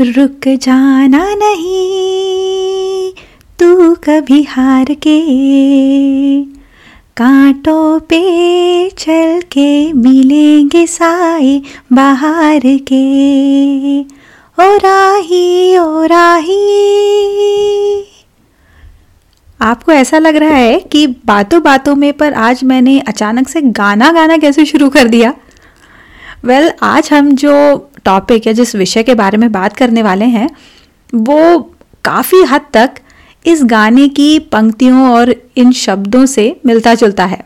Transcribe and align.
रुक 0.00 0.48
जाना 0.62 1.24
नहीं, 1.34 3.12
तू 3.58 3.94
कभी 3.94 4.42
हार 4.42 4.92
के 5.06 5.20
कांटों 7.16 7.98
पे 8.00 8.20
चल 8.90 9.40
के 9.52 9.92
मिलेंगे 9.92 10.86
साए 10.86 11.60
बाहर 11.92 12.60
के 12.92 13.02
ओ 14.00 14.76
राही 14.76 15.76
ओ 15.78 16.04
राही। 16.04 16.58
आपको 19.60 19.92
ऐसा 19.92 20.18
लग 20.18 20.36
रहा 20.36 20.54
है 20.54 20.78
कि 20.92 21.06
बातों 21.26 21.62
बातों 21.62 21.94
में 21.94 22.12
पर 22.12 22.32
आज 22.32 22.64
मैंने 22.64 22.98
अचानक 23.00 23.48
से 23.48 23.60
गाना 23.62 24.12
गाना 24.12 24.36
कैसे 24.36 24.64
शुरू 24.64 24.88
कर 24.88 25.08
दिया? 25.08 25.34
वेल 26.44 26.62
well, 26.62 26.78
आज 26.82 27.08
हम 27.12 27.30
जो 27.32 27.52
टॉपिक 28.04 28.46
या 28.46 28.52
जिस 28.52 28.74
विषय 28.76 29.02
के 29.02 29.14
बारे 29.14 29.38
में 29.38 29.50
बात 29.52 29.76
करने 29.76 30.02
वाले 30.02 30.24
हैं 30.26 30.48
वो 31.12 31.58
काफ़ी 32.04 32.42
हद 32.44 32.60
तक 32.74 32.94
इस 33.44 33.64
गाने 33.64 34.06
की 34.08 34.38
पंक्तियों 34.52 35.02
और 35.08 35.34
इन 35.56 35.72
शब्दों 35.72 36.24
से 36.26 36.44
मिलता 36.66 36.94
जुलता 36.94 37.24
है। 37.24 37.42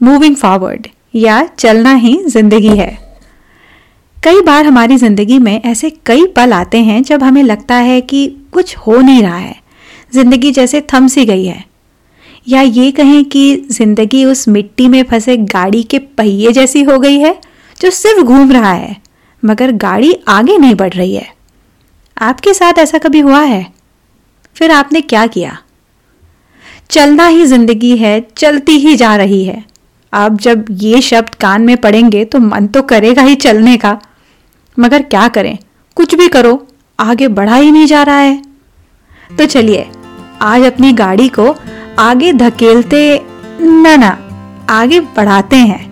मूविंग 0.00 0.36
फॉरवर्ड 0.36 0.86
या 1.14 1.42
चलना 1.48 1.94
ही 1.94 2.16
ज़िंदगी 2.26 2.76
है। 2.76 2.88
कई 4.16 4.40
बार 4.42 4.66
हमारी 4.66 4.96
ज़िंदगी 4.96 5.38
में 5.38 5.60
ऐसे 5.62 5.90
कई 6.06 6.26
पल 6.36 6.52
आते 6.52 6.78
हैं 6.80 7.02
जब 7.02 7.22
हमें 7.22 7.42
लगता 7.42 7.74
है 7.74 8.00
कि 8.02 8.26
कुछ 8.52 8.76
हो 8.76 8.96
नहीं 8.96 9.22
रहा 9.22 9.36
है। 9.36 9.56
ज़िंदगी 10.14 10.52
जैसे 10.52 10.80
थम 10.94 11.08
सी 11.08 11.24
गई 11.24 11.44
है। 11.44 11.64
या 12.46 12.60
ये 12.62 12.90
कहें 12.92 13.24
कि 13.24 13.54
ज़िंदगी 13.70 14.24
उस 14.24 14.48
मिट्टी 14.48 14.88
में 14.88 15.02
फंसे 15.02 15.36
गाड़ी 15.36 15.82
के 15.82 15.98
पहिए 15.98 16.52
जैसी 16.52 16.82
हो 16.82 16.98
गई 16.98 17.18
है 17.18 17.38
जो 17.80 17.90
सिर्फ़ 17.90 18.22
घूम 18.22 18.52
रहा 18.52 18.72
है, 18.72 18.96
मगर 19.44 19.72
गाड़ी 19.72 20.14
आगे 20.28 20.58
नहीं 20.58 20.74
बढ़ 20.74 20.92
रही 20.92 21.14
है। 21.14 21.34
आपके 22.18 22.54
साथ 22.54 22.78
ऐसा 22.78 22.98
कभी 22.98 23.20
हुआ 23.20 23.40
है? 23.40 23.66
फिर 24.54 24.70
आपने 24.70 25.00
क्या 25.00 25.26
किया? 25.26 25.58
चलना 26.90 27.26
ही 27.26 27.46
ज़िंदगी 27.46 27.96
है, 27.96 28.26
चलती 28.36 28.72
ही 28.72 28.96
जा 28.96 29.16
रही 29.16 29.44
है। 29.44 29.64
आप 30.12 30.40
जब 30.40 30.64
ये 30.70 31.00
शब्द 31.00 31.34
कान 31.34 31.62
में 31.62 31.76
पड़ेंगे 31.76 32.24
तो 32.24 32.38
मन 32.38 32.66
तो 32.66 32.82
करेगा 32.82 33.22
ही 33.22 33.34
चलने 33.34 33.76
का। 33.76 33.98
मगर 34.78 35.02
क्या 35.02 35.28
करें? 35.28 35.58
कुछ 35.96 36.14
भी 36.14 36.28
करो, 36.28 36.66
आगे 37.00 37.28
बढ़ा 37.28 37.56
ही 37.56 37.72
नहीं 37.72 37.86
जा 37.86 38.02
रहा 38.02 38.18
है। 38.18 38.42
तो 39.38 39.46
चलिए, 39.46 39.90
आज 40.42 40.62
अपनी 40.62 40.92
गाड़ी 40.92 41.28
को 41.28 41.56
आगे 41.98 42.32
धकेलते, 42.32 43.20
ना 43.60 43.96
ना, 43.96 44.18
आगे 44.70 45.00
बढ़ाते 45.00 45.56
हैं। 45.56 45.87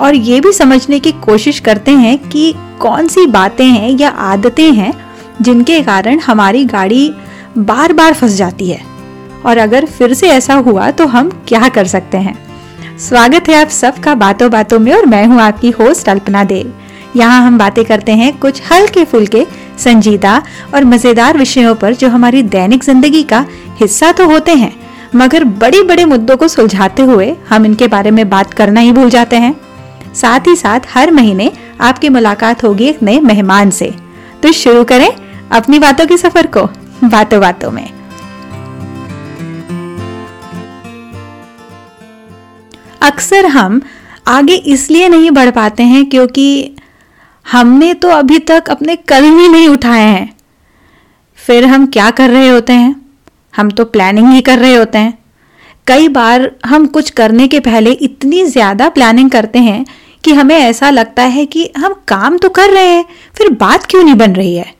और 0.00 0.14
ये 0.14 0.40
भी 0.40 0.52
समझने 0.52 0.98
की 1.00 1.12
कोशिश 1.24 1.60
करते 1.60 1.90
हैं 1.92 2.16
कि 2.20 2.52
कौन 2.80 3.06
सी 3.08 3.26
बातें 3.26 3.64
हैं 3.64 3.90
या 3.90 4.08
आदतें 4.08 4.72
हैं 4.72 4.92
जिनके 5.42 5.80
कारण 5.82 6.20
हमारी 6.20 6.64
गाड़ी 6.64 7.12
बार 7.58 7.92
बार 7.92 8.12
फंस 8.12 8.32
जाती 8.32 8.68
है। 8.70 8.80
और 9.44 9.58
अगर 9.58 9.84
फिर 9.88 10.14
से 10.14 10.28
ऐसा 10.30 10.54
हुआ 10.56 10.90
तो 10.90 11.06
हम 11.06 11.30
क्या 11.48 11.68
कर 11.68 11.86
सकते 11.86 12.18
हैं? 12.18 12.36
स्वागत 12.98 13.48
है 13.48 13.54
आप 13.54 13.68
सबका 13.68 14.14
बातों 14.14 14.50
बातों 14.50 14.78
में 14.78 14.92
और 14.92 15.06
मैं 15.06 15.24
हूँ 15.26 15.40
आपकी 15.40 15.70
होस्ट 15.70 16.08
अल्पना 16.08 16.44
देव। 16.44 16.72
यहाँ 17.16 17.42
हम 17.42 17.58
बातें 17.58 17.84
करते 17.84 18.12
हैं 18.12 18.36
कुछ 18.38 18.62
हल्के 18.70 19.04
फुल्के 19.04 19.46
संजीदा 19.78 20.42
और 20.74 20.84
मज़ेदार 20.84 21.38
विषयों 21.38 21.74
पर 21.74 21.94
जो 21.94 22.08
हमारी 22.08 22.42
दैनिक 22.44 22.84
ज़िंदगी 22.84 23.22
का 23.22 23.44
हिस्सा 23.80 24.10
तो 24.12 24.28
होते 24.28 24.54
हैं, 24.54 24.72
मगर 25.14 25.44
बड़े 25.44 25.82
बड़े 25.82 26.04
मुद्दों 26.04 26.36
को 26.36 26.48
सुलझाते 26.48 27.02
हुए 27.02 27.34
हम 27.48 27.66
इनके 27.66 27.86
बारे 27.88 28.10
में 28.10 28.28
बात 28.30 28.52
करना 28.54 28.80
ही 28.80 28.92
भूल 28.92 29.10
जाते 29.10 29.36
हैं। 29.36 29.54
साथ 30.16 30.46
ही 30.46 30.56
साथ 30.56 30.80
हर 30.88 31.10
महीने 31.10 31.50
आपकी 31.80 32.08
मुलाकात 32.08 32.64
होगी 32.64 32.84
एक 32.86 33.02
नए 33.02 33.20
मेहमान 33.22 33.70
से। 33.72 33.92
तो 34.42 34.52
शुरू 34.54 34.84
करें 34.84 35.10
अपनी 35.52 35.78
बातों 35.78 36.06
के 36.06 36.16
सफ़र 36.18 36.46
को, 36.48 36.64
बातों 37.04 37.40
बातों 37.40 37.70
में। 37.70 37.88
अक्सर 43.02 43.46
हम 43.48 43.80
आगे 44.28 44.54
इसलिए 44.66 45.08
नहीं 45.08 45.30
बढ़ 45.30 45.50
पाते 45.52 45.82
हैं 45.84 46.04
क्योंकि 46.06 46.76
हमने 47.46 47.92
तो 47.94 48.08
अभी 48.10 48.38
तक 48.40 48.70
अपने 48.70 48.96
कदम 49.08 49.38
ही 49.38 49.48
नहीं 49.48 49.68
उठाए 49.68 50.04
हैं। 50.04 50.34
फिर 51.38 51.64
हम 51.64 51.86
क्या 51.88 52.10
कर 52.12 52.30
रहे 52.30 52.48
होते 52.48 52.72
हैं? 52.72 52.94
हम 53.54 53.70
तो 53.70 53.84
प्लानिंग 53.86 54.28
ही 54.28 54.40
कर 54.40 54.58
रहे 54.58 54.74
होते 54.74 54.98
हैं। 54.98 55.18
कई 55.86 56.08
बार 56.08 56.50
हम 56.66 56.86
कुछ 56.88 57.10
करने 57.10 57.46
के 57.48 57.60
पहले 57.60 57.90
इतनी 57.92 58.44
ज़्यादा 58.46 58.88
प्लानिंग 58.88 59.30
करते 59.30 59.58
हैं 59.60 59.84
कि 60.24 60.32
हमें 60.32 60.56
ऐसा 60.56 60.90
लगता 60.90 61.22
है 61.22 61.44
कि 61.46 61.70
हम 61.78 61.94
काम 62.08 62.38
तो 62.38 62.48
कर 62.48 62.70
रहे 62.70 62.86
हैं, 62.86 63.04
फिर 63.34 63.48
बात 63.50 63.86
क्यों 63.86 64.02
नहीं 64.02 64.14
बन 64.14 64.32
रही 64.32 64.54
है? 64.56 64.74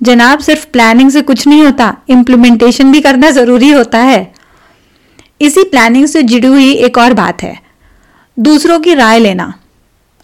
जनाब, 0.00 0.38
सिर्फ़ 0.38 0.66
प्लानिंग 0.66 1.10
से 1.10 1.22
कुछ 1.22 1.46
नहीं 1.46 1.62
होता 1.62 1.94
इम्प्लीमेंटेशन 2.08 2.92
भी 2.92 3.00
करना 3.00 3.30
ज़रूरी 3.30 3.70
होता 3.70 3.98
है। 3.98 4.32
इसी 5.40 5.64
प्लानिंग 5.64 6.06
से 6.06 6.22
जुड़ी 6.22 6.46
हुई 6.48 6.72
एक 6.72 6.98
और 6.98 7.12
बात 7.14 7.42
है, 7.42 7.58
दूसरों 8.36 8.78
की 8.80 8.94
राय 8.94 9.18
लेना। 9.18 9.52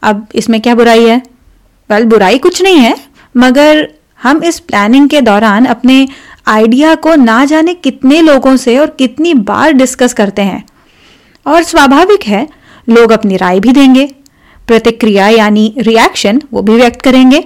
अब 0.02 0.26
इसमें 0.34 0.60
क्या 0.60 0.74
बुराई 0.74 1.04
है? 1.04 1.22
वेल 1.90 2.04
बुराई 2.04 2.38
कुछ 2.38 2.62
नहीं 2.62 2.78
है, 2.78 2.96
मगर 3.34 3.88
हम 4.22 4.42
इस 4.44 4.58
प्लानिंग 4.58 5.08
के 5.08 5.20
दौरान 5.20 5.64
अपने 5.66 6.06
आइडिया 6.46 6.94
को 6.94 7.14
ना 7.14 7.44
जाने 7.44 7.74
कितने 7.74 8.20
लोगों 8.22 8.56
से 8.56 8.78
और 8.78 8.90
कितनी 8.98 9.34
बार 9.34 9.72
डिस्कस 9.72 10.12
करते 10.12 10.42
हैं। 10.42 10.64
और 11.46 11.62
स्वाभाविक 11.62 12.22
है, 12.22 12.48
लोग 12.88 13.12
अपनी 13.12 13.36
राय 13.36 13.60
भी 13.60 13.72
देंगे। 13.72 14.08
प्रतिक्रिया 14.68 15.28
यानी 15.28 15.74
रिएक्शन 15.78 16.40
वो 16.52 16.62
भी 16.62 16.76
व्यक्त 16.76 17.02
करेंगे। 17.02 17.40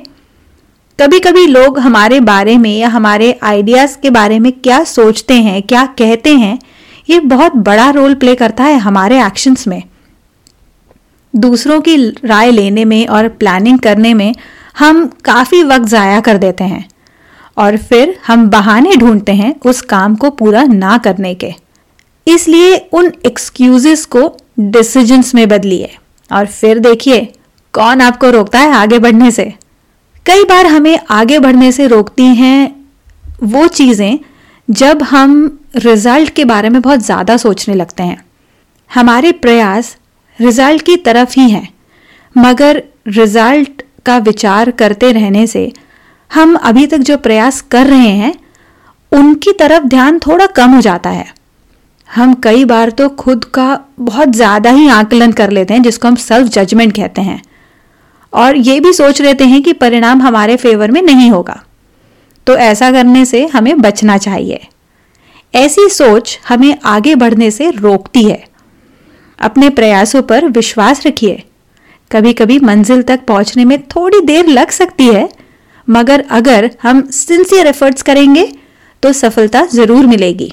कभी 0.99 1.19
कभी 1.21 1.47
लोग 1.47 1.79
हमारे 1.79 2.19
बारे 2.23 2.57
में 2.59 2.71
या 2.71 2.89
हमारे 2.89 3.33
आइडियाज़ 3.45 3.97
के 3.99 4.11
बारे 4.11 4.39
में 4.39 4.51
क्या 4.55 4.83
सोचते 4.87 5.35
हैं, 5.35 5.63
क्या 5.63 5.85
कहते 5.99 6.35
हैं, 6.35 6.59
ये 7.09 7.21
बहुत 7.21 7.57
बड़ा 7.59 7.89
रोल 7.91 8.15
प्ले 8.15 8.35
करता 8.35 8.65
है 8.65 8.79
हमारे 8.79 9.21
एक्शंस 9.27 9.67
में। 9.69 9.83
दूसरों 11.35 11.81
की 11.81 11.97
राय 12.25 12.51
लेने 12.51 12.85
में 12.85 13.07
और 13.07 13.29
प्लानिंग 13.31 13.79
करने 13.79 14.13
में 14.15 14.35
हम 14.79 15.07
काफ़ी 15.25 15.63
वक्त 15.65 15.87
ज़ाया 15.87 16.21
कर 16.21 16.39
देते 16.39 16.65
हैं 16.65 16.85
और 17.57 17.77
फिर 17.79 18.17
हम 18.27 18.49
बहाने 18.51 18.97
ढूंढते 18.97 19.33
हैं 19.35 19.55
उस 19.67 19.81
काम 19.85 20.15
को 20.17 20.31
पूरा 20.33 20.63
ना 20.65 20.99
करने 20.99 21.35
के। 21.35 21.55
इसलिए 22.27 22.77
उन 22.93 23.13
एक्सक्यूजेस 23.27 24.05
को 24.07 24.31
डिसीजंस 24.61 25.35
में 25.35 25.49
बदलिए। 25.49 25.97
और 26.31 26.47
फिर 26.47 26.79
देखिए, 26.81 27.21
कौन 27.75 28.01
आपको 28.01 28.31
रोकता 28.31 28.59
है 28.59 28.73
आगे 28.75 28.99
बढ़ने 28.99 29.31
से? 29.31 29.45
कई 30.27 30.45
बार 30.45 30.67
हमें 30.67 30.99
आगे 31.11 31.39
बढ़ने 31.39 31.71
से 31.73 31.87
रोकती 31.87 32.25
हैं 32.37 32.77
वो 33.45 33.67
चीज़ें 33.69 34.19
जब 34.69 35.03
हम 35.03 35.59
रिज़ल्ट 35.77 36.31
के 36.31 36.45
बारे 36.45 36.69
में 36.69 36.81
बहुत 36.83 37.01
ज़्यादा 37.01 37.37
सोचने 37.37 37.75
लगते 37.75 38.03
हैं। 38.03 38.25
हमारे 38.91 39.33
प्रयास 39.35 39.97
रिज़ल्ट 40.39 40.83
की 40.83 40.97
तरफ़ 40.99 41.35
ही 41.37 41.49
हैं, 41.51 41.69
मगर 42.37 42.83
रिज़ल्ट 43.09 43.83
का 44.07 44.17
विचार 44.19 44.71
करते 44.73 45.13
रहने 45.13 45.47
से 45.47 45.71
हम 46.31 46.55
अभी 46.57 46.87
तक 46.87 46.99
जो 47.01 47.17
प्रयास 47.19 47.61
कर 47.71 47.87
रहे 47.87 48.11
हैं, 48.11 48.35
उनकी 49.13 49.53
तरफ़ 49.53 49.85
ध्यान 49.87 50.19
थोड़ा 50.19 50.47
कम 50.49 50.71
हो 50.71 50.81
जाता 50.81 51.11
है। 51.11 51.27
हम 52.09 52.33
कई 52.35 52.65
बार 52.65 52.91
तो 52.91 53.09
खुद 53.09 53.45
का 53.45 53.79
बहुत 54.01 54.29
ज़्यादा 54.29 54.71
ही 54.71 54.89
आकलन 54.91 55.33
कर 55.33 55.51
लेते 55.51 55.75
हैं, 55.75 55.83
जिसको 55.83 56.09
हम 56.09 56.15
सेल्फ 56.17 56.49
जजमेंट 56.49 56.95
कहते 56.97 57.23
हैं। 57.23 57.41
और 58.33 58.57
ये 58.59 58.79
भी 58.81 58.93
सोच 58.93 59.21
लेते 59.23 59.45
हैं 59.45 59.63
कि 59.63 59.73
परिणाम 59.75 60.23
हमारे 60.23 60.57
फेवर 60.57 60.91
में 60.91 61.01
नहीं 61.03 61.31
होगा। 61.31 61.63
तो 62.47 62.57
ऐसा 62.57 62.91
करने 62.93 63.25
से 63.25 63.45
हमें 63.47 63.81
बचना 63.81 64.17
चाहिए। 64.19 64.67
ऐसी 65.55 65.89
सोच 65.91 66.39
हमें 66.49 66.77
आगे 66.87 67.15
बढ़ने 67.15 67.51
से 67.51 67.71
रोकती 67.71 68.25
है। 68.25 68.43
अपने 69.39 69.69
प्रयासों 69.71 70.23
पर 70.23 70.47
विश्वास 70.49 71.07
रखिए। 71.07 71.43
कभी 72.11 72.33
कभी 72.33 72.59
मंजिल 72.61 73.03
तक 73.03 73.25
पहुँचने 73.27 73.65
में 73.65 73.81
थोड़ी 73.87 74.21
देर 74.23 74.47
लग 74.49 74.71
सकती 74.73 75.07
है, 75.07 75.29
मगर 75.89 76.25
अगर 76.31 76.71
हम 76.83 77.03
सिंसियर 77.13 77.67
एफर्ट्स 77.67 78.03
करेंगे 78.03 78.47
तो 79.03 79.13
सफलता 79.15 79.65
ज़रूर 79.67 80.07
मिलेगी। 80.07 80.53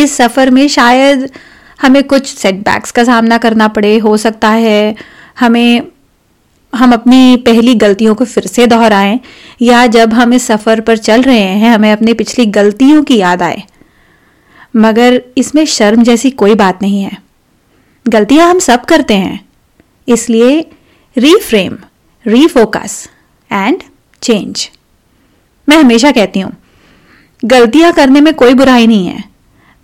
इस 0.00 0.16
सफ़र 0.16 0.50
में 0.50 0.66
शायद 0.68 1.30
हमें 1.78 2.02
कुछ 2.04 2.26
सेटबैक्स 2.28 2.90
का 2.90 3.04
सामना 3.04 3.38
करना 3.38 3.68
पड़े, 3.68 3.96
हो 3.98 4.16
सकता 4.16 4.48
है 4.48 4.94
हमें, 5.38 5.82
हम 6.72 6.92
अपनी 6.92 7.36
पहली 7.46 7.74
गलतियों 7.76 8.14
को 8.14 8.24
फिर 8.24 8.46
से 8.46 8.66
दोहराएँ, 8.66 9.18
या 9.62 9.86
जब 9.88 10.12
हम 10.12 10.34
इस 10.34 10.46
सफ़र 10.46 10.80
पर 10.80 10.96
चल 10.98 11.22
रहे 11.22 11.38
हैं, 11.38 11.74
हमें 11.74 11.92
अपनी 11.92 12.14
पिछली 12.14 12.46
गलतियों 12.48 13.02
की 13.02 13.16
याद 13.16 13.42
आए। 13.42 13.62
मगर 14.76 15.20
इसमें 15.38 15.64
शर्म 15.66 16.02
जैसी 16.02 16.30
कोई 16.32 16.54
बात 16.54 16.82
नहीं 16.82 17.02
है। 17.02 17.16
गलतियाँ 18.06 18.48
हम 18.50 18.58
सब 18.60 18.84
करते 18.84 19.14
हैं। 19.16 19.40
इसलिए 20.08 20.60
रीफ्रेम 21.16 21.76
रीफोकस 22.24 23.08
एंड 23.50 23.82
चेंज 24.22 24.68
मैं 25.68 25.76
हमेशा 25.76 26.10
कहती 26.12 26.40
हूँ, 26.40 26.52
गलतियाँ 27.42 27.92
करने 27.92 28.20
में 28.20 28.32
कोई 28.34 28.54
बुराई 28.54 28.86
नहीं 28.86 29.06
है। 29.06 29.24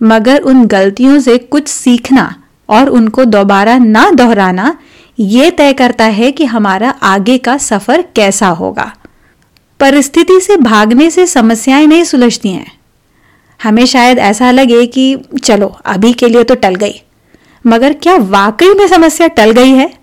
मगर 0.03 0.37
उन 0.39 0.65
गलतियों 0.65 1.19
से 1.19 1.37
कुछ 1.37 1.67
सीखना 1.67 2.43
और 2.69 2.89
उनको 2.89 3.25
दोबारा 3.25 3.77
ना 3.77 4.11
दोहराना, 4.11 4.77
ये 5.19 5.51
तय 5.51 5.73
करता 5.73 6.05
है 6.05 6.31
कि 6.31 6.45
हमारा 6.45 6.89
आगे 6.89 7.37
का 7.37 7.57
सफ़र 7.57 8.01
कैसा 8.01 8.47
होगा। 8.47 8.93
परिस्थिति 9.79 10.39
से 10.39 10.57
भागने 10.57 11.11
से 11.11 11.27
समस्याएँ 11.27 11.87
नहीं 11.87 12.03
सुलझती 12.03 12.49
हैं। 12.49 12.77
हमें 13.63 13.85
शायद 13.85 14.19
ऐसा 14.19 14.51
लगे 14.51 14.85
कि, 14.85 15.17
चलो, 15.43 15.79
अभी 15.85 16.13
के 16.13 16.29
लिए 16.29 16.43
तो 16.43 16.55
टल 16.55 16.75
गई। 16.75 17.01
मगर 17.67 17.93
क्या 17.93 18.17
वाकई 18.17 18.73
में 18.73 18.87
समस्या 18.87 19.27
टल 19.27 19.51
गई 19.51 19.69
है? 19.69 19.93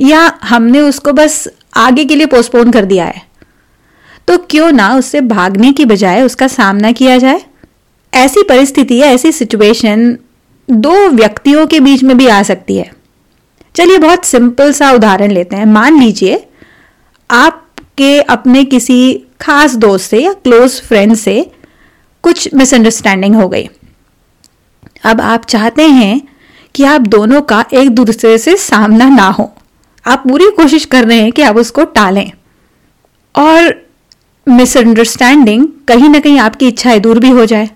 या 0.00 0.32
हमने 0.44 0.80
उसको 0.80 1.12
बस 1.12 1.48
आगे 1.76 2.04
के 2.04 2.16
लिए 2.16 2.26
पोस्टपोन 2.26 2.70
कर 2.70 2.84
दिया 2.84 3.04
है? 3.04 3.22
तो 4.28 4.38
क्यों 4.38 4.72
ना 4.72 4.94
उससे 4.94 5.20
भागने 5.20 5.72
की 5.72 5.84
बजाय 5.84 6.22
उसका 6.22 6.48
सामना 6.48 6.92
किया 6.92 7.18
जाए? 7.18 7.42
ऐसी 8.12 8.42
परिस्थिति 8.42 8.96
या 8.96 9.06
ऐसी 9.06 9.32
सिचुएशन 9.32 10.18
दो 10.70 11.08
व्यक्तियों 11.08 11.66
के 11.66 11.80
बीच 11.80 12.02
में 12.02 12.16
भी 12.16 12.26
आ 12.26 12.42
सकती 12.42 12.76
है। 12.76 12.92
चलिए 13.74 13.98
बहुत 13.98 14.24
सिंपल 14.24 14.72
सा 14.72 14.92
उदाहरण 14.92 15.30
लेते 15.30 15.56
हैं। 15.56 15.66
मान 15.66 16.00
लीजिए, 16.00 16.46
आपके 17.30 18.20
अपने 18.20 18.64
किसी 18.64 19.24
खास 19.40 19.74
दोस्त 19.74 20.10
से 20.10 20.18
या 20.18 20.32
क्लोज 20.32 20.80
फ्रेंड 20.80 21.14
से 21.14 21.50
कुछ 22.22 22.54
मिसअंडरस्टैंडिंग 22.54 23.34
हो 23.34 23.48
गई। 23.48 23.68
अब 25.04 25.20
आप 25.20 25.44
चाहते 25.44 25.88
हैं 25.88 26.28
कि 26.74 26.84
आप 26.84 27.00
दोनों 27.00 27.42
का 27.42 27.64
एक 27.74 27.88
दूसरे 27.88 28.38
से 28.38 28.56
सामना 28.56 29.08
ना 29.08 29.28
हो। 29.28 29.52
आप 30.06 30.22
पूरी 30.28 30.50
कोशिश 30.50 30.84
कर 30.84 31.04
रहे 31.04 31.20
हैं 31.20 31.32
कि 31.32 31.42
आप 31.42 31.56
उसको 31.56 31.84
टालें। 31.84 32.32
और 33.34 33.88
मिसअंडरस्टैंडिंग 34.48 35.68
कहीं 35.88 36.08
ना 36.08 36.18
कहीं 36.18 36.38
आपकी 36.38 36.68
इच्छाएँ 36.68 37.00
दूर 37.00 37.18
भी 37.18 37.30
हो 37.30 37.46
जाए। 37.46 37.70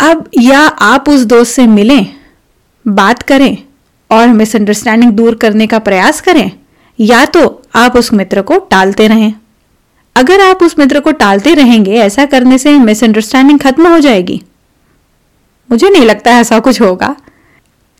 अब 0.00 0.30
या 0.40 0.60
आप 0.60 1.08
उस 1.08 1.20
दोस्त 1.20 1.52
से 1.52 1.66
मिलें, 1.66 2.06
बात 2.88 3.22
करें 3.22 3.56
और 4.10 4.28
मिसअंडरस्टैंडिंग 4.28 5.12
दूर 5.12 5.34
करने 5.34 5.66
का 5.66 5.78
प्रयास 5.78 6.20
करें, 6.20 6.50
या 7.00 7.24
तो 7.24 7.62
आप 7.74 7.96
उस 7.96 8.12
मित्र 8.12 8.42
को 8.42 8.58
टालते 8.58 9.08
रहें। 9.08 9.32
अगर 10.16 10.40
आप 10.40 10.62
उस 10.62 10.78
मित्र 10.78 11.00
को 11.00 11.12
टालते 11.12 11.54
रहेंगे, 11.54 11.94
ऐसा 11.94 12.26
करने 12.26 12.58
से 12.58 12.78
मिसअंडरस्टैंडिंग 12.78 13.58
खत्म 13.60 13.86
हो 13.86 13.98
जाएगी। 13.98 14.42
मुझे 15.70 15.90
नहीं 15.90 16.04
लगता 16.04 16.30
ऐसा 16.30 16.58
कुछ 16.58 16.80
होगा। 16.80 17.16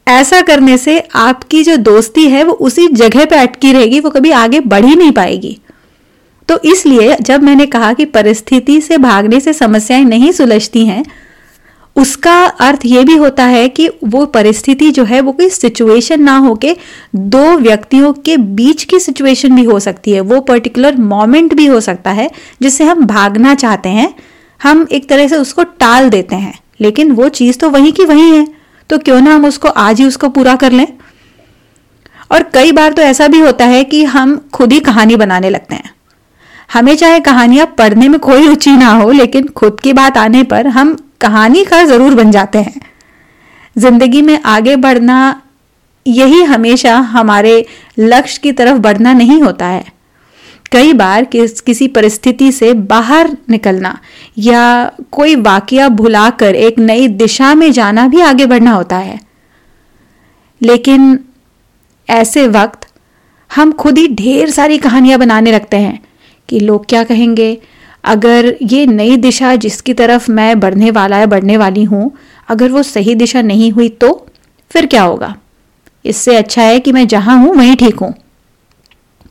ऐसा 0.09 0.41
करने 0.41 0.79
से 0.79 1.09
आपकी 1.15 1.63
जो 1.65 1.77
दोस्ती 1.77 2.27
है, 2.27 2.45
वो 2.45 2.53
उसी 2.53 2.89
जगह 2.89 3.25
पे 3.25 3.37
अटकी 3.37 3.73
रहेगी, 3.73 4.01
वो 4.01 4.11
कभी 4.11 4.31
आगे 4.31 4.61
बढ़ 4.61 4.85
ही 4.85 4.97
नहीं 4.97 5.13
पाएगी। 5.13 5.59
तो 6.49 6.59
इसलिए 6.59 7.17
जब 7.17 7.43
मैंने 7.43 7.67
कहा 7.67 7.93
कि 7.93 8.05
परिस्थिति 8.05 8.81
से 8.81 8.99
भागने 8.99 9.41
से 9.41 9.53
समस्याएँ 9.53 10.05
नहीं 10.05 10.33
सुलझती 10.33 10.87
हैं 10.87 11.05
उसका 11.99 12.35
अर्थ 12.61 12.81
ये 12.87 13.03
भी 13.05 13.17
होता 13.17 13.45
है 13.45 13.69
कि 13.69 13.89
वो 14.05 14.25
परिस्थिति 14.27 14.91
जो 14.91 15.05
है, 15.05 15.21
वो 15.21 15.33
कोई 15.33 15.49
सिचुएशन 15.49 16.23
ना 16.23 16.37
हो 16.37 16.55
के 16.55 16.77
दो 17.15 17.57
व्यक्तियों 17.57 18.13
के 18.13 18.37
बीच 18.37 18.85
की 18.85 19.01
सिचुएशन 19.01 19.57
भी 19.57 19.65
हो 19.65 19.79
सकती 19.81 20.13
है। 20.13 20.21
वो 20.21 20.41
पर्टिकुलर 20.41 20.97
मोमेंट 20.97 21.55
भी 21.55 21.67
हो 21.67 21.81
सकता 21.81 22.11
है, 22.11 22.31
जिससे 22.63 22.85
हम 22.85 23.05
भागना 23.05 23.55
चाहते 23.55 23.89
हैं। 23.89 24.15
हम 24.61 24.87
एक 24.93 25.09
तरह 25.09 25.29
से 25.29 25.37
उसको 25.37 25.63
टाल 25.63 26.09
देते 26.11 26.37
हैं, 26.37 26.59
लेकिन 26.81 27.13
वो 27.13 27.29
चीज़ 27.29 27.59
तो 27.59 27.71
वहीं 27.71 27.93
की 27.93 28.05
वहीं 28.05 28.33
है। 28.33 28.47
तो 28.91 28.99
क्यों 28.99 29.21
ना 29.21 29.35
हम 29.35 29.45
उसको 29.45 29.69
आज 29.69 30.01
ही 30.01 30.07
उसको 30.07 30.29
पूरा 30.29 30.55
कर 30.57 30.73
लें? 30.73 30.87
और 32.33 32.43
कई 32.55 32.73
बार 32.73 32.93
तो 32.93 33.03
ऐसा 33.03 33.29
भी 33.29 33.41
होता 33.41 33.65
है 33.65 33.85
कि 33.85 34.05
हम 34.05 34.37
खुद 34.53 34.73
ही 34.73 34.81
कहानी 34.81 35.17
बनाने 35.17 35.51
लगते 35.51 35.75
हैं। 35.75 35.91
हमें 36.73 36.97
चाहे 36.97 37.21
कहानियाँ 37.21 37.67
पढ़ने 37.79 38.09
में 38.09 38.19
कोई 38.21 38.47
रुचि 38.47 38.71
ना 38.71 38.89
हो, 38.93 39.11
लेकिन 39.11 39.49
खुद 39.49 39.81
की 39.81 39.93
बात 39.93 40.19
आने 40.19 40.43
पर 40.43 40.67
हम 40.67 40.97
कहानी 41.21 41.65
का 41.65 41.83
ज़रूर 41.85 42.15
बन 42.15 42.31
जाते 42.31 42.59
हैं। 42.59 42.81
ज़िंदगी 43.77 44.23
में 44.23 44.41
आगे 44.47 44.77
बढ़ना 44.77 45.19
यही 46.07 46.43
हमेशा 46.45 46.97
हमारे 46.97 47.65
लक्ष्य 47.99 48.41
की 48.43 48.53
तरफ़ 48.53 48.79
बढ़ना 48.79 49.13
नहीं 49.13 49.41
होता 49.43 49.67
है। 49.67 49.85
कई 50.73 50.93
बार 50.93 51.25
किस, 51.25 51.61
किसी 51.61 51.89
परिस्थिति 51.89 52.51
से 52.53 52.73
बाहर 52.75 53.31
निकलना 53.51 53.99
या 54.39 54.91
कोई 55.13 55.37
वाकया 55.37 55.89
भुलाकर 55.91 56.55
एक 56.57 56.79
नई 56.79 57.09
दिशा 57.09 57.55
में 57.55 57.71
जाना 57.73 58.07
भी 58.09 58.21
आगे 58.21 58.47
बढ़ना 58.47 58.73
होता 58.73 58.97
है। 58.99 59.19
लेकिन 60.61 61.19
ऐसे 62.09 62.47
वक्त 62.49 62.87
हम 63.51 63.73
खुद 63.73 63.99
ही 63.99 64.07
ढेर 64.15 64.51
सारी 64.51 64.79
कहानियाँ 64.79 65.19
बनाने 65.19 65.53
लगते 65.53 65.77
हैं 65.77 65.99
कि 66.49 66.61
लोग 66.61 66.87
क्या 66.89 67.03
कहेंगे 67.05 67.57
अगर 68.09 68.57
ये 68.63 68.85
नई 68.87 69.17
दिशा 69.17 69.55
जिसकी 69.57 69.95
तरफ़ 69.95 70.31
मैं 70.31 70.59
बढ़ने 70.61 70.91
वाला 70.91 71.17
है, 71.17 71.27
बढ़ने 71.27 71.57
वाली 71.57 71.83
हूँ, 71.85 72.11
अगर 72.49 72.71
वो 72.71 72.83
सही 72.83 73.15
दिशा 73.15 73.43
नहीं 73.43 73.71
हुई 73.73 73.89
तो 73.91 74.13
फिर 74.71 74.87
क्या 74.87 75.03
होगा? 75.03 75.35
इससे 76.05 76.37
अच्छा 76.37 76.63
है 76.63 76.79
कि 76.81 76.93
मैं 76.93 77.07
जहाँ 77.09 77.39
हूँ, 77.39 77.55
वहीं 77.57 77.77
ठीक 77.77 77.95
हूँ। 77.95 78.15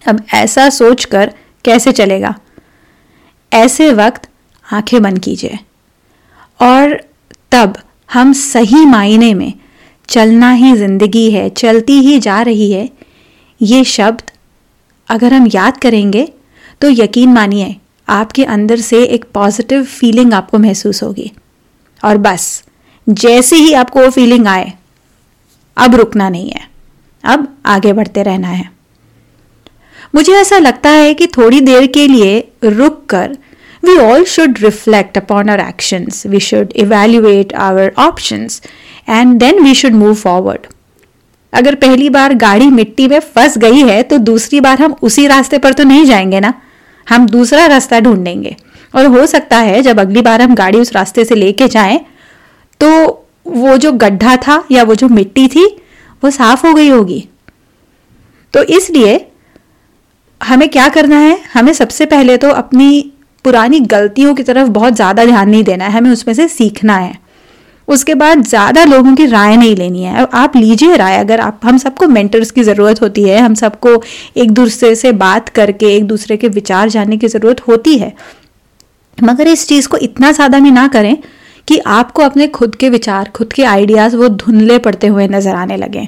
अब 0.01 0.21
ऐसा 0.33 0.69
सोचकर 0.69 1.33
कैसे 1.65 1.91
चलेगा? 1.91 2.35
ऐसे 3.51 3.91
वक्त 3.93 4.29
आँखें 4.65 5.01
बंद 5.01 5.19
कीजिए। 5.19 5.57
और 6.59 6.95
तब 7.51 7.77
हम 8.09 8.33
सही 8.33 8.85
मायने 8.85 9.33
में 9.33 9.53
चलना 10.09 10.51
ही 10.51 10.73
ज़िंदगी 10.75 11.29
है, 11.31 11.49
चलती 11.49 11.99
ही 12.01 12.19
जा 12.19 12.41
रही 12.41 12.71
है। 12.71 12.89
ये 13.61 13.83
शब्द 13.85 14.31
अगर 15.09 15.33
हम 15.33 15.47
याद 15.53 15.77
करेंगे 15.77 16.27
तो 16.81 16.89
यकीन 16.91 17.33
मानिए 17.33 17.75
आपके 18.09 18.43
अंदर 18.43 18.77
से 18.79 19.03
एक 19.03 19.25
पॉजिटिव 19.33 19.83
फीलिंग 19.83 20.33
आपको 20.33 20.57
महसूस 20.57 21.03
होगी। 21.03 21.31
और 22.03 22.17
बस, 22.17 22.63
जैसे 23.09 23.55
ही 23.55 23.73
आपको 23.73 24.01
वो 24.01 24.09
फीलिंग 24.09 24.47
आए, 24.47 24.73
अब 25.77 25.95
रुकना 25.95 26.29
नहीं 26.29 26.49
है। 26.49 26.67
अब 27.23 27.57
आगे 27.65 27.93
बढ़ते 27.93 28.23
रहना 28.23 28.47
है। 28.47 28.71
मुझे 30.15 30.33
ऐसा 30.33 30.57
लगता 30.57 30.89
है 30.89 31.13
कि 31.13 31.27
थोड़ी 31.27 31.61
देर 31.61 31.87
के 31.87 32.07
लिए 32.07 32.51
रुक 32.63 33.05
कर 33.05 33.37
we 33.85 33.97
all 33.97 34.23
should 34.23 34.57
reflect 34.59 35.17
upon 35.17 35.49
our 35.49 35.59
actions 35.59 36.27
we 36.27 36.39
should 36.39 36.73
evaluate 36.75 37.53
our 37.53 37.93
options 37.97 38.61
and 39.09 39.39
then 39.39 39.63
we 39.63 39.73
should 39.73 39.91
move 39.91 40.13
forward 40.13 40.59
अगर 41.53 41.75
पहली 41.75 42.09
बार 42.09 42.33
गाड़ी 42.33 42.67
मिट्टी 42.67 43.07
में 43.07 43.19
फंस 43.19 43.57
गई 43.57 43.87
है 43.87 44.03
तो 44.03 44.17
दूसरी 44.17 44.59
बार 44.59 44.81
हम 44.81 44.95
उसी 45.01 45.27
रास्ते 45.27 45.57
पर 45.57 45.73
तो 45.73 45.83
नहीं 45.83 46.05
जाएँगे 46.05 46.39
ना? 46.39 46.53
हम 47.07 47.27
दूसरा 47.27 47.65
रास्ता 47.65 47.99
ढूंढेंगे। 47.99 48.55
और 48.93 49.05
हो 49.07 49.25
सकता 49.25 49.57
है 49.59 49.81
जब 49.81 49.99
अगली 49.99 50.21
बार 50.21 50.41
हम 50.41 50.55
गाड़ी 50.55 50.79
उस 50.79 50.93
रास्ते 50.93 51.25
से 51.25 51.35
लेके 51.35 51.67
जाएँ 51.67 51.99
तो 52.81 52.89
वो 53.47 53.75
जो 53.77 53.91
गड्ढा 53.93 54.35
था 54.37 54.63
या 54.71 54.83
वो 54.83 54.95
जो 54.95 55.07
मिट्टी 55.09 55.47
थी, 55.47 55.65
वो 56.23 56.29
साफ़ 56.31 56.65
हो 56.67 56.73
गई 56.73 56.89
होगी। 56.89 57.27
तो 58.53 58.63
इसलिए 58.63 59.25
हमें 60.41 60.67
क्या 60.69 60.87
करना 60.89 61.17
है? 61.17 61.37
हमें 61.53 61.73
सबसे 61.73 62.05
पहले 62.05 62.37
तो 62.37 62.49
अपनी 62.51 63.11
पुरानी 63.45 63.79
गलतियों 63.81 64.33
की 64.35 64.43
तरफ़ 64.43 64.69
बहुत 64.69 64.93
ज़्यादा 64.93 65.25
ध्यान 65.25 65.49
नहीं 65.49 65.63
देना 65.63 65.85
है। 65.85 65.91
हमें 65.91 66.09
उसमें 66.11 66.33
से 66.33 66.47
सीखना 66.47 66.97
है। 66.97 67.13
उसके 67.87 68.13
बाद 68.15 68.43
ज़्यादा 68.43 68.83
लोगों 68.83 69.13
की 69.15 69.25
राय 69.25 69.55
नहीं 69.57 69.75
लेनी 69.75 70.03
है। 70.03 70.27
आप 70.33 70.55
लीजिए 70.55 70.95
राय, 70.95 71.17
अगर 71.17 71.39
आप, 71.39 71.59
हम 71.63 71.77
सबको 71.77 72.07
मेंटर्स 72.07 72.51
की 72.51 72.63
ज़रूरत 72.63 73.01
होती 73.01 73.23
है, 73.23 73.39
हम 73.39 73.53
सबको 73.53 74.01
एक 74.37 74.51
दूसरे 74.51 74.93
से 74.95 75.11
बात 75.13 75.49
करके, 75.49 75.95
एक 75.95 76.03
दूसरे 76.03 76.37
के 76.37 76.47
विचार 76.49 76.89
जानने 76.89 77.17
की 77.17 77.27
ज़रूरत 77.27 77.67
होती 77.67 77.97
है। 77.97 78.13
मगर 79.17 79.47
इस 79.47 79.67
चीज़ 79.67 79.87
को 79.87 79.97
इतना 79.97 80.31
ज़्यादा 80.31 80.59
भी 80.59 80.71
ना 80.71 80.87
करें 80.87 81.17
कि 81.67 81.77
आपको 81.79 82.23
अपने 82.23 82.47
खुद 82.47 82.75
के 82.75 82.89
विचार, 82.89 83.31
खुद 83.35 83.53
के 83.53 83.63
आइडियाज़ 83.63 84.15
वो 84.15 84.27
धुंधले 84.27 84.77
पड़ते 84.77 85.07
हुए 85.07 85.27
नज़र 85.27 85.55
आने 85.55 85.77
लगें। 85.77 86.07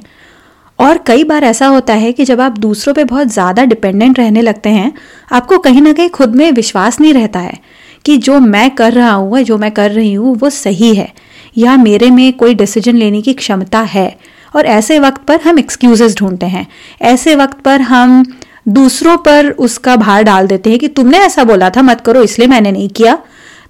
और 0.79 0.97
कई 1.07 1.23
बार 1.23 1.43
ऐसा 1.43 1.67
होता 1.67 1.93
है 1.93 2.11
कि 2.11 2.25
जब 2.25 2.41
आप 2.41 2.57
दूसरों 2.57 2.93
पे 2.93 3.03
बहुत 3.03 3.27
ज़्यादा 3.27 3.63
डिपेंडेंट 3.63 4.19
रहने 4.19 4.41
लगते 4.41 4.69
हैं, 4.69 4.91
आपको 5.31 5.57
कहीं 5.57 5.81
ना 5.81 5.93
कहीं 5.93 6.09
खुद 6.09 6.35
में 6.35 6.51
विश्वास 6.51 6.99
नहीं 7.01 7.13
रहता 7.13 7.39
है 7.39 7.57
कि 8.05 8.17
जो 8.17 8.39
मैं 8.39 8.69
कर 8.75 8.93
रहा 8.93 9.11
हूँ, 9.11 9.41
जो 9.41 9.57
मैं 9.57 9.71
कर 9.71 9.91
रही 9.91 10.13
हूँ, 10.13 10.35
वो 10.35 10.49
सही 10.49 10.93
है। 10.95 11.11
या 11.59 11.77
मेरे 11.77 12.09
में 12.11 12.31
कोई 12.33 12.53
डिसीज़न 12.55 12.95
लेने 12.95 13.21
की 13.21 13.33
क्षमता 13.35 13.79
है। 13.87 14.15
और 14.53 14.65
ऐसे 14.67 14.99
वक्त 14.99 15.21
पर 15.23 15.41
हम 15.41 15.59
एक्सक्यूजेस 15.59 16.15
ढूंढते 16.17 16.45
हैं। 16.45 16.65
ऐसे 17.03 17.35
वक्त 17.35 17.59
पर 17.61 17.81
हम 17.83 18.23
दूसरों 18.69 19.17
पर 19.17 19.49
उसका 19.59 19.95
भार 19.97 20.23
डाल 20.23 20.47
देते 20.47 20.69
हैं 20.69 20.79
कि 20.79 20.87
तुमने 20.89 21.17
ऐसा 21.17 21.43
बोला 21.43 21.69
था, 21.69 21.81
मत 21.81 22.01
करो, 22.01 22.23
इसलिए 22.23 22.47
मैंने 22.47 22.71
नहीं 22.71 22.89
किया। 22.91 23.17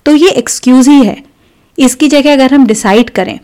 तो 0.06 0.16
ये 0.16 0.30
एक्सक्यूज 0.32 0.88
ही 0.88 1.04
है। 1.04 1.18
इसकी 1.78 2.08
जगह 2.08 2.34
अगर 2.34 2.54
हम 2.54 2.66
डिसाइड 2.68 3.10
करें, 3.10 3.40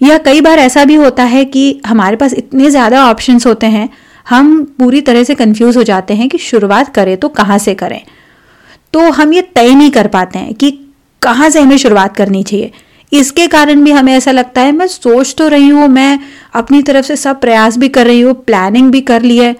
या 0.00 0.18
कई 0.20 0.40
बार 0.40 0.58
ऐसा 0.58 0.84
भी 0.84 0.94
होता 0.94 1.24
है 1.24 1.44
कि 1.46 1.80
हमारे 1.86 2.16
पास 2.16 2.34
इतने 2.34 2.70
ज़्यादा 2.70 3.04
ऑप्शंस 3.04 3.46
होते 3.46 3.66
हैं, 3.68 3.88
हम 4.26 4.64
पूरी 4.78 5.00
तरह 5.00 5.24
से 5.24 5.34
कंफ्यूज 5.34 5.76
हो 5.76 5.82
जाते 5.82 6.14
हैं 6.14 6.28
कि 6.28 6.38
शुरुआत 6.40 6.94
करें 6.94 7.16
तो 7.16 7.28
कहाँ 7.30 7.58
से 7.58 7.74
करें। 7.74 8.00
तो 8.94 9.10
हम 9.12 9.32
ये 9.32 9.42
तय 9.54 9.74
नहीं 9.74 9.90
कर 9.90 10.06
पाते 10.08 10.38
हैं 10.38 10.54
कि 10.54 10.70
कहाँ 11.22 11.48
से 11.50 11.60
हमें 11.60 11.76
शुरुआत 11.78 12.16
करनी 12.16 12.42
चाहिए। 12.42 12.70
इसके 13.14 13.46
कारण 13.46 13.84
भी 13.84 13.90
हमें 13.90 14.12
ऐसा 14.12 14.30
लगता 14.30 14.60
है, 14.60 14.72
मैं 14.72 14.86
सोच 14.86 15.34
तो 15.38 15.48
रही 15.48 15.68
हूँ, 15.68 15.88
मैं 15.88 16.18
अपनी 16.54 16.82
तरफ़ 16.82 17.06
से 17.06 17.16
सब 17.16 17.40
प्रयास 17.40 17.76
भी 17.78 17.88
कर 17.88 18.06
रही 18.06 18.20
हूँ 18.20 18.34
प्लानिंग 18.36 18.90
भी 18.92 19.00
कर 19.02 19.22
ली 19.22 19.36
है, 19.38 19.52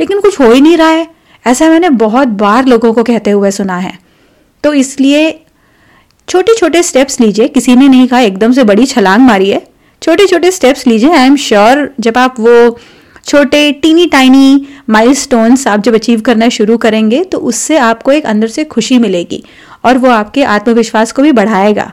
लेकिन 0.00 0.20
कुछ 0.20 0.40
हो 0.40 0.50
ही 0.52 0.60
नहीं 0.60 0.76
रहा 0.76 0.88
है। 0.88 1.06
ऐसा 1.44 1.68
मैंने 1.70 1.88
बहुत 1.98 2.28
बार 2.36 2.66
लोगों 2.66 2.92
को 2.92 3.02
कहते 3.04 3.30
हुए 3.30 3.50
सुना 3.52 3.76
है। 3.78 3.98
तो 4.64 4.72
इसलिए 4.74 5.30
छोटे 6.28 6.54
छोटे 6.54 6.82
स्टेप्स 6.82 7.20
लीजिए, 7.20 7.48
किसी 7.48 7.76
ने 7.76 7.88
नहीं 7.88 8.06
कहा, 8.08 8.20
एकदम 8.20 8.52
से 8.52 8.64
बड़ी 8.64 8.86
छलांग 8.86 9.26
मारी 9.26 9.50
है। 9.50 9.66
छोटे 10.02 10.26
छोटे 10.26 10.50
स्टेप्स 10.50 10.86
लीजिए 10.86 11.10
आई 11.10 11.26
एम 11.26 11.36
श्योर 11.38 11.88
जब 12.00 12.18
आप 12.18 12.40
वो 12.40 12.78
छोटे 13.26 13.70
टीनी 13.72 14.06
टाइनी 14.06 14.66
माइलस्टोन्स 14.90 15.66
आप 15.66 15.80
जब 15.82 15.94
अचीव 15.94 16.20
करना 16.20 16.48
शुरू 16.48 16.76
करेंगे 16.78 17.22
तो 17.24 17.38
उससे 17.42 17.76
आपको 17.76 18.12
एक 18.12 18.26
अंदर 18.26 18.48
से 18.48 18.64
खुशी 18.66 18.98
मिलेगी 18.98 19.42
और 19.84 19.98
वो 19.98 20.10
आपके 20.10 20.42
आत्मविश्वास 20.44 21.12
को 21.12 21.22
भी 21.22 21.32
बढ़ाएगा। 21.32 21.90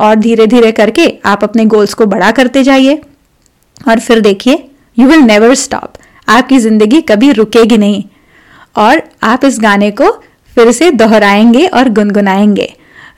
और 0.00 0.14
धीरे 0.14 0.46
धीरे 0.46 0.72
करके 0.72 1.06
आप 1.26 1.44
अपने 1.44 1.64
गोल्स 1.64 1.94
को 1.94 2.06
बड़ा 2.06 2.30
करते 2.30 2.62
जाइए। 2.62 3.00
और 3.88 4.00
फिर 4.00 4.20
देखिए 4.20 4.64
यू 4.98 5.06
विल 5.08 5.20
नेवर 5.20 5.54
स्टॉप 5.54 5.92
आपकी 6.28 6.58
ज़िंदगी 6.58 7.00
कभी 7.00 7.32
रुकेगी 7.32 7.78
नहीं। 7.78 8.02
और 8.76 9.02
आप 9.22 9.44
इस 9.44 9.58
गाने 9.60 9.90
को 9.90 10.10
फिर 10.56 10.70
से 10.72 10.90
दोहराएँगे 10.90 11.66
और 11.66 11.88
गुनगुनाएँगे। 11.88 12.72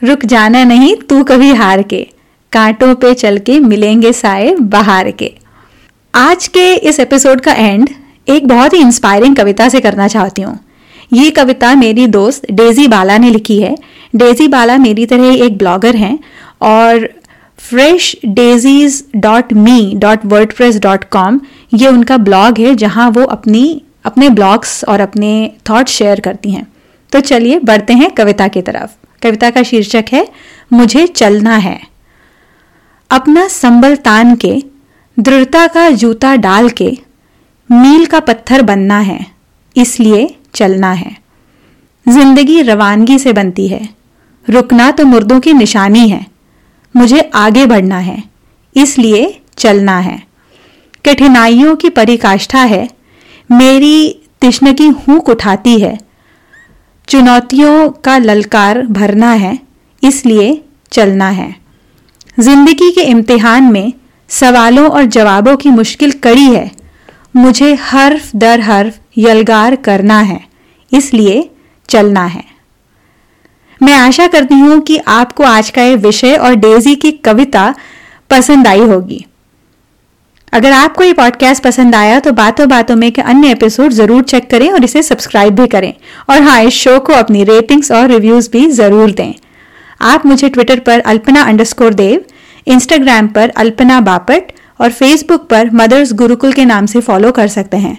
रुक 0.05 0.25
जाना 0.25 0.65
नहीं, 0.65 0.95
तू 0.97 1.23
कभी 1.25 1.53
हार 1.53 1.83
के। 1.83 2.07
कांटों 2.53 2.95
पे 2.95 3.15
चल 3.15 3.39
के 3.39 3.59
मिलेंगे 3.61 4.13
साए 4.13 4.55
बाहर 4.55 5.11
के। 5.11 5.33
आज 6.15 6.47
के 6.49 6.75
इस 6.75 7.01
एपिसोड 7.01 7.41
का 7.41 7.53
एंड 7.53 7.91
एक 8.29 8.47
बहुत 8.49 8.73
ही 8.73 8.79
इंस्पायरिंग 8.79 9.37
कविता 9.37 9.69
से 9.69 9.81
करना 9.81 10.09
चाहती 10.09 10.43
हूँ। 10.43 10.59
ये 11.13 11.31
कविता 11.31 11.75
मेरी 11.75 12.07
दोस्त 12.07 12.51
डेजी 12.51 12.87
बाला 12.89 13.17
ने 13.19 13.31
लिखी 13.31 13.61
है। 13.61 13.75
डेजी 14.17 14.49
बाला 14.49 14.77
मेरी 14.79 15.07
तरह 15.07 15.35
एक 15.37 15.57
ब्लॉगर 15.59 15.97
हैं 15.97 16.19
और 16.63 17.09
fresh 17.59 18.15
daisies 18.27 19.05
dot 19.17 19.53
me 19.55 19.93
dot 19.97 20.25
wordpress 20.53 20.79
dot 20.81 21.05
com 21.11 21.41
ये 21.75 21.89
उनका 21.89 22.17
ब्लॉग 22.19 22.59
है 22.59 22.75
जहाँ 22.75 23.09
वो 23.11 23.25
अपनी, 23.27 23.83
अपने 24.05 24.29
ब्लॉग्स 24.31 24.83
और 24.85 25.01
अपने 25.01 25.53
थॉट्स 25.71 25.93
शेयर 25.93 26.21
करती 26.21 26.51
हैं। 26.51 26.67
तो 27.13 27.21
चलिए 27.21 27.59
बढ़ते 27.61 27.93
हैं 27.93 28.11
कविता 28.11 28.49
की 28.49 28.63
तरफ़। 28.63 28.91
कविता 29.23 29.51
का 29.51 29.63
शीर्षक 29.63 30.05
है, 30.13 30.27
मुझे 30.73 31.07
चलना 31.07 31.57
है। 31.57 31.81
अपना 33.11 33.47
संबल 33.49 33.97
तान 33.97 34.35
के, 34.37 34.53
दृढ़ता 35.17 35.67
का 35.67 35.89
जूता 35.91 36.35
डाल 36.37 36.69
के, 36.71 36.91
मील 37.71 38.07
का 38.07 38.21
पत्थर 38.21 38.63
बनना 38.63 38.99
है, 39.01 39.19
इसलिए 39.77 40.29
चलना 40.55 40.93
है। 40.93 41.17
ज़िंदगी 42.07 42.61
रवानगी 42.63 43.19
से 43.19 43.33
बनती 43.33 43.69
है, 43.69 43.89
रुकना 44.47 44.91
तो 44.91 45.05
मुर्दों 45.05 45.41
की 45.41 45.53
निशानी 45.53 46.09
है। 46.09 46.27
मुझे 46.95 47.21
आगे 47.35 47.65
बढ़ना 47.67 47.99
है, 47.99 48.23
इसलिए 48.77 49.41
चलना 49.59 49.99
है। 50.01 50.21
कठिनाइयों 51.05 51.75
की 51.77 51.89
परिकाष्ठा 51.91 52.63
है, 52.65 52.89
मेरी 53.51 54.19
तिश्न 54.43 54.73
की 54.75 54.87
हूक 54.89 55.29
उठाती 55.29 55.79
है, 55.81 55.99
चुनौतियों 57.09 57.89
का 58.05 58.19
ललकार 58.19 58.83
भरना 58.89 59.33
है, 59.35 59.59
इसलिए 60.03 60.63
चलना 60.93 61.29
है। 61.31 61.55
ज़िंदगी 62.39 62.91
के 62.91 63.03
इम्तिहान 63.03 63.65
में 63.65 63.93
सवालों 64.31 64.89
और 64.89 65.05
जवाबों 65.07 65.57
की 65.57 65.71
मुश्किल 65.71 66.13
कड़ी 66.23 66.45
है, 66.45 66.71
मुझे 67.37 67.75
हर्फ 67.83 68.31
दर 68.37 68.61
हर्फ 68.61 68.99
यलगार 69.19 69.77
करना 69.79 70.21
है, 70.21 70.41
इसलिए 70.93 71.49
चलना 71.89 72.25
है। 72.27 72.45
मैं 73.83 73.95
आशा 73.95 74.27
करती 74.27 74.55
हूँ 74.55 74.79
कि 74.81 74.97
आपको 75.09 75.45
आज 75.45 75.71
का 75.71 75.83
ये 75.83 75.95
विषय 75.97 76.35
और 76.37 76.55
डेजी 76.55 76.95
की 76.95 77.11
कविता 77.25 77.75
पसंद 78.31 78.67
आई 78.67 78.81
होगी। 78.81 79.25
अगर 80.53 80.73
आपको 80.73 81.05
ये 81.05 81.13
पॉडकास्ट 81.13 81.63
पसंद 81.63 81.95
आया 81.95 82.19
तो 82.21 82.33
बातों 82.33 82.69
बातों 82.69 82.97
में 82.97 83.11
के 83.13 83.23
अन्य 83.23 83.51
एपिसोड 83.51 83.93
ज़रूर 83.93 84.23
चेक 84.25 84.49
करें 84.51 84.71
और 84.71 84.85
इसे 84.85 85.03
सब्सक्राइब 85.03 85.55
भी 85.55 85.67
करें। 85.67 85.93
और 86.31 86.43
हाँ 86.43 86.63
इस 86.63 86.75
शो 86.75 86.99
को 87.01 87.13
अपनी 87.13 87.45
रेटिंग्स 87.45 87.91
और 87.93 88.09
रिव्यूज़ 88.09 88.51
भी 88.53 88.67
ज़रूर 88.71 89.11
दें। 89.11 89.33
आप 90.01 90.27
मुझे 90.27 90.49
ट्विटर 90.49 90.81
पर 90.81 91.01
अल्पना 91.01 91.43
अंडरस्कोर 91.43 91.95
देव 91.95 92.25
इंस्टाग्राम 92.67 93.29
पर 93.29 93.49
अल्पना 93.57 94.01
बापट 94.01 94.53
और 94.81 94.93
फेसबुक 94.93 95.49
पर 95.49 95.71
मदर्स 95.75 96.13
गुरुकुल 96.13 96.53
के 96.53 96.65
नाम 96.65 96.87
से 96.87 97.01
फॉलो 97.01 97.33
कर 97.33 97.49
सकते 97.49 97.77
हैं। 97.77 97.97